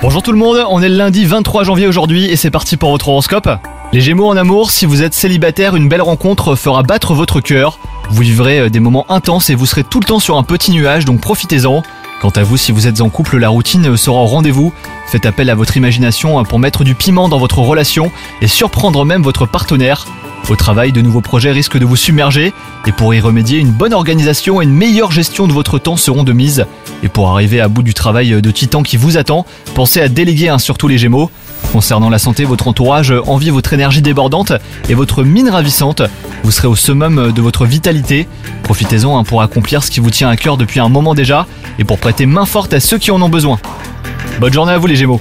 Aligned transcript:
Bonjour 0.00 0.22
tout 0.22 0.32
le 0.32 0.38
monde, 0.38 0.64
on 0.70 0.80
est 0.80 0.88
le 0.88 0.96
lundi 0.96 1.26
23 1.26 1.64
janvier 1.64 1.86
aujourd'hui 1.86 2.24
et 2.24 2.36
c'est 2.36 2.50
parti 2.50 2.78
pour 2.78 2.92
votre 2.92 3.08
horoscope. 3.08 3.50
Les 3.92 4.00
Gémeaux 4.00 4.26
en 4.26 4.38
amour, 4.38 4.70
si 4.70 4.86
vous 4.86 5.02
êtes 5.02 5.12
célibataire, 5.12 5.76
une 5.76 5.86
belle 5.86 6.00
rencontre 6.00 6.54
fera 6.54 6.82
battre 6.82 7.12
votre 7.12 7.42
cœur. 7.42 7.78
Vous 8.08 8.22
vivrez 8.22 8.58
euh, 8.58 8.70
des 8.70 8.80
moments 8.80 9.04
intenses 9.10 9.50
et 9.50 9.54
vous 9.54 9.66
serez 9.66 9.84
tout 9.84 10.00
le 10.00 10.06
temps 10.06 10.18
sur 10.18 10.38
un 10.38 10.42
petit 10.44 10.70
nuage, 10.70 11.04
donc 11.04 11.20
profitez-en. 11.20 11.82
Quant 12.22 12.30
à 12.30 12.42
vous, 12.42 12.56
si 12.56 12.72
vous 12.72 12.86
êtes 12.86 13.02
en 13.02 13.10
couple, 13.10 13.36
la 13.36 13.50
routine 13.50 13.98
sera 13.98 14.22
au 14.22 14.26
rendez-vous. 14.26 14.72
Faites 15.08 15.26
appel 15.26 15.50
à 15.50 15.54
votre 15.54 15.76
imagination 15.76 16.42
pour 16.44 16.58
mettre 16.58 16.82
du 16.82 16.94
piment 16.94 17.28
dans 17.28 17.38
votre 17.38 17.58
relation 17.58 18.10
et 18.40 18.46
surprendre 18.46 19.04
même 19.04 19.22
votre 19.22 19.44
partenaire. 19.44 20.06
Au 20.50 20.56
travail, 20.56 20.90
de 20.90 21.00
nouveaux 21.00 21.20
projets 21.20 21.52
risquent 21.52 21.78
de 21.78 21.84
vous 21.84 21.94
submerger 21.94 22.52
et 22.84 22.90
pour 22.90 23.14
y 23.14 23.20
remédier, 23.20 23.60
une 23.60 23.70
bonne 23.70 23.94
organisation 23.94 24.60
et 24.60 24.64
une 24.64 24.74
meilleure 24.74 25.12
gestion 25.12 25.46
de 25.46 25.52
votre 25.52 25.78
temps 25.78 25.96
seront 25.96 26.24
de 26.24 26.32
mise. 26.32 26.66
Et 27.04 27.08
pour 27.08 27.30
arriver 27.30 27.60
à 27.60 27.68
bout 27.68 27.84
du 27.84 27.94
travail 27.94 28.42
de 28.42 28.50
titan 28.50 28.82
qui 28.82 28.96
vous 28.96 29.16
attend, 29.16 29.46
pensez 29.76 30.00
à 30.00 30.08
déléguer 30.08 30.48
un 30.48 30.58
surtout 30.58 30.88
les 30.88 30.98
Gémeaux. 30.98 31.30
Concernant 31.72 32.10
la 32.10 32.18
santé, 32.18 32.44
votre 32.44 32.66
entourage 32.66 33.14
envie 33.28 33.50
votre 33.50 33.72
énergie 33.74 34.02
débordante 34.02 34.52
et 34.88 34.94
votre 34.94 35.22
mine 35.22 35.48
ravissante. 35.48 36.02
Vous 36.42 36.50
serez 36.50 36.66
au 36.66 36.74
summum 36.74 37.30
de 37.30 37.40
votre 37.40 37.64
vitalité. 37.64 38.26
Profitez-en 38.64 39.16
hein, 39.16 39.22
pour 39.22 39.42
accomplir 39.42 39.84
ce 39.84 39.90
qui 39.92 40.00
vous 40.00 40.10
tient 40.10 40.28
à 40.28 40.36
cœur 40.36 40.56
depuis 40.56 40.80
un 40.80 40.88
moment 40.88 41.14
déjà 41.14 41.46
et 41.78 41.84
pour 41.84 41.98
prêter 41.98 42.26
main 42.26 42.44
forte 42.44 42.74
à 42.74 42.80
ceux 42.80 42.98
qui 42.98 43.12
en 43.12 43.22
ont 43.22 43.28
besoin. 43.28 43.60
Bonne 44.40 44.52
journée 44.52 44.72
à 44.72 44.78
vous 44.78 44.88
les 44.88 44.96
Gémeaux 44.96 45.20